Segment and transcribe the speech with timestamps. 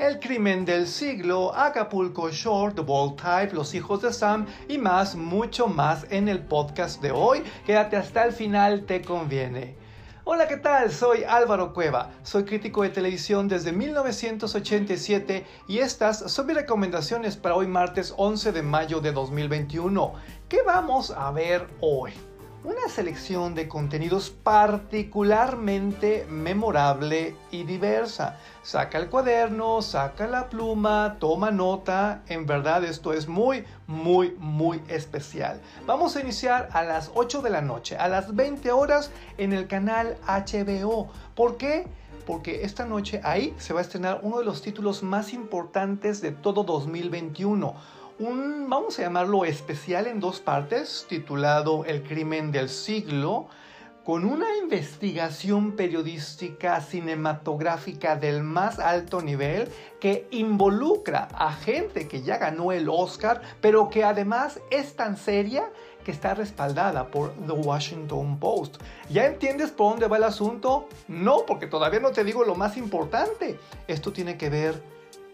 [0.00, 5.14] El crimen del siglo, Acapulco Short, The Bold Type, Los hijos de Sam y más,
[5.14, 7.42] mucho más en el podcast de hoy.
[7.66, 9.76] Quédate hasta el final, te conviene.
[10.24, 10.90] Hola, ¿qué tal?
[10.90, 17.56] Soy Álvaro Cueva, soy crítico de televisión desde 1987 y estas son mis recomendaciones para
[17.56, 20.14] hoy martes 11 de mayo de 2021.
[20.48, 22.12] ¿Qué vamos a ver hoy?
[22.62, 28.36] Una selección de contenidos particularmente memorable y diversa.
[28.62, 32.22] Saca el cuaderno, saca la pluma, toma nota.
[32.28, 35.60] En verdad esto es muy, muy, muy especial.
[35.86, 39.66] Vamos a iniciar a las 8 de la noche, a las 20 horas en el
[39.66, 41.08] canal HBO.
[41.34, 41.86] ¿Por qué?
[42.26, 46.32] Porque esta noche ahí se va a estrenar uno de los títulos más importantes de
[46.32, 47.74] todo 2021
[48.20, 53.48] un, vamos a llamarlo especial en dos partes, titulado El crimen del siglo,
[54.04, 59.68] con una investigación periodística cinematográfica del más alto nivel
[60.00, 65.70] que involucra a gente que ya ganó el Oscar, pero que además es tan seria
[66.04, 68.82] que está respaldada por The Washington Post.
[69.08, 70.88] ¿Ya entiendes por dónde va el asunto?
[71.08, 73.58] No, porque todavía no te digo lo más importante.
[73.88, 74.82] Esto tiene que ver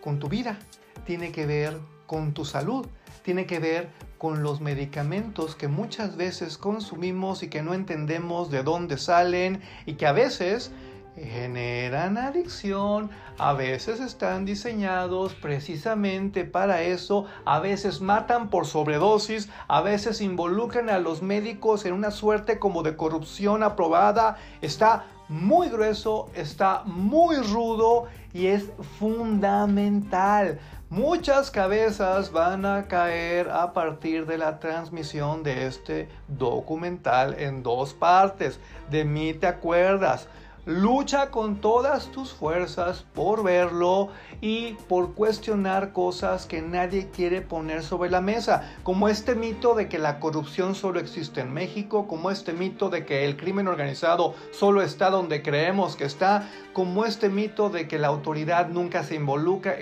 [0.01, 0.59] con tu vida,
[1.05, 2.87] tiene que ver con tu salud,
[3.23, 8.63] tiene que ver con los medicamentos que muchas veces consumimos y que no entendemos de
[8.63, 10.71] dónde salen y que a veces
[11.17, 19.81] generan adicción, a veces están diseñados precisamente para eso, a veces matan por sobredosis, a
[19.81, 26.31] veces involucran a los médicos en una suerte como de corrupción aprobada, está muy grueso,
[26.35, 30.59] está muy rudo y es fundamental.
[30.89, 37.93] Muchas cabezas van a caer a partir de la transmisión de este documental en dos
[37.93, 38.61] partes.
[38.89, 40.29] De mí te acuerdas.
[40.67, 44.09] Lucha con todas tus fuerzas por verlo
[44.41, 49.89] y por cuestionar cosas que nadie quiere poner sobre la mesa, como este mito de
[49.89, 54.35] que la corrupción solo existe en México, como este mito de que el crimen organizado
[54.51, 59.14] solo está donde creemos que está, como este mito de que la autoridad nunca se
[59.14, 59.77] involucra.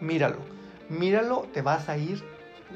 [0.00, 0.38] Míralo,
[0.88, 2.24] míralo, te vas a ir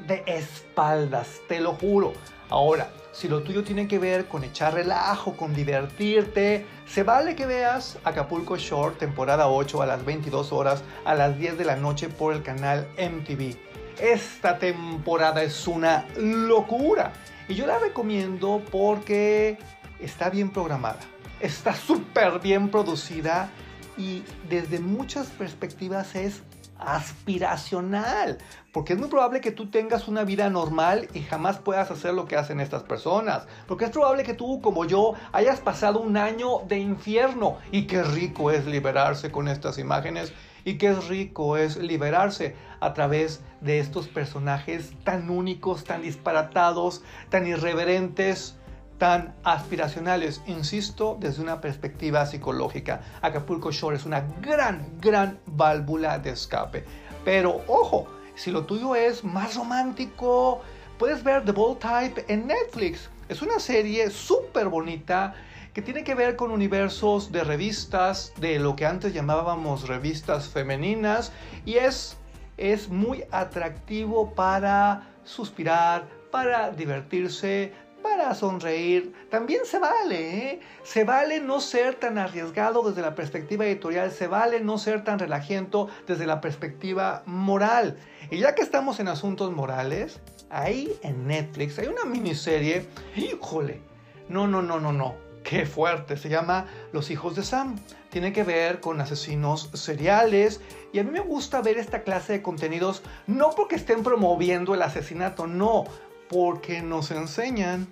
[0.07, 2.13] de espaldas, te lo juro.
[2.51, 7.45] Ahora, si lo tuyo tiene que ver con echar relajo, con divertirte, se vale que
[7.45, 12.09] veas Acapulco Short, temporada 8 a las 22 horas, a las 10 de la noche
[12.09, 13.55] por el canal MTV.
[14.01, 17.13] Esta temporada es una locura
[17.47, 19.57] y yo la recomiendo porque
[20.01, 20.99] está bien programada,
[21.39, 23.49] está súper bien producida
[23.97, 26.41] y desde muchas perspectivas es
[26.81, 28.39] aspiracional,
[28.73, 32.25] porque es muy probable que tú tengas una vida normal y jamás puedas hacer lo
[32.25, 36.59] que hacen estas personas, porque es probable que tú, como yo, hayas pasado un año
[36.67, 40.33] de infierno y qué rico es liberarse con estas imágenes
[40.63, 47.47] y qué rico es liberarse a través de estos personajes tan únicos, tan disparatados, tan
[47.47, 48.57] irreverentes,
[49.01, 53.01] tan aspiracionales, insisto, desde una perspectiva psicológica.
[53.23, 56.85] Acapulco Shore es una gran, gran válvula de escape.
[57.25, 60.61] Pero ojo, si lo tuyo es más romántico,
[60.99, 63.09] puedes ver The Bold Type en Netflix.
[63.27, 65.33] Es una serie súper bonita
[65.73, 71.31] que tiene que ver con universos de revistas, de lo que antes llamábamos revistas femeninas,
[71.65, 72.17] y es,
[72.57, 79.13] es muy atractivo para suspirar, para divertirse, para sonreír.
[79.29, 80.59] También se vale, ¿eh?
[80.83, 85.19] Se vale no ser tan arriesgado desde la perspectiva editorial, se vale no ser tan
[85.19, 87.97] relajiento desde la perspectiva moral.
[88.29, 90.19] Y ya que estamos en asuntos morales,
[90.49, 93.81] ahí en Netflix hay una miniserie, híjole,
[94.29, 97.77] no, no, no, no, no, qué fuerte, se llama Los hijos de Sam.
[98.09, 100.59] Tiene que ver con asesinos seriales
[100.91, 104.81] y a mí me gusta ver esta clase de contenidos no porque estén promoviendo el
[104.81, 105.85] asesinato, no,
[106.31, 107.87] porque nos enseñan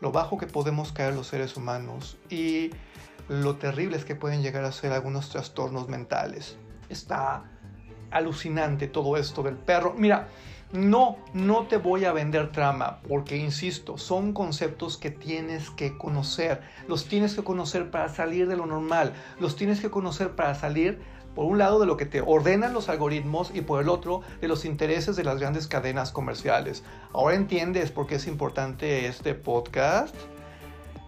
[0.00, 2.70] lo bajo que podemos caer los seres humanos y
[3.28, 6.56] lo terribles que pueden llegar a ser algunos trastornos mentales.
[6.88, 7.44] Está
[8.10, 9.94] alucinante todo esto del perro.
[9.96, 10.26] Mira,
[10.72, 16.62] no, no te voy a vender trama, porque insisto, son conceptos que tienes que conocer.
[16.88, 19.14] Los tienes que conocer para salir de lo normal.
[19.38, 21.00] Los tienes que conocer para salir
[21.38, 24.48] por un lado de lo que te ordenan los algoritmos y por el otro de
[24.48, 26.82] los intereses de las grandes cadenas comerciales.
[27.12, 30.16] Ahora entiendes por qué es importante este podcast.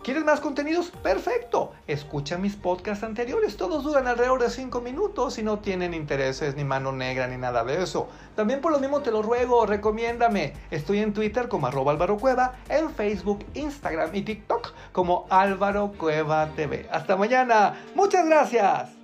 [0.05, 0.93] ¿Quieres más contenidos?
[1.03, 1.73] Perfecto.
[1.89, 3.57] Escucha mis podcasts anteriores.
[3.57, 7.65] Todos duran alrededor de 5 minutos y no tienen intereses ni mano negra ni nada
[7.65, 8.07] de eso.
[8.37, 10.53] También por lo mismo te lo ruego, recomiéndame.
[10.71, 16.49] Estoy en Twitter como arroba Álvaro Cueva, en Facebook, Instagram y TikTok como Álvaro Cueva
[16.55, 16.89] TV.
[16.93, 17.75] Hasta mañana.
[17.97, 19.00] Muchas gracias.